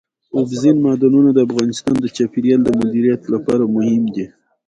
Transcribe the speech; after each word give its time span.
اوبزین 0.37 0.77
معدنونه 0.85 1.29
د 1.33 1.39
افغانستان 1.47 1.95
د 2.01 2.05
چاپیریال 2.15 2.61
د 2.65 2.69
مدیریت 2.79 3.21
لپاره 3.33 3.63
مهم 3.75 4.03
دي. 4.15 4.25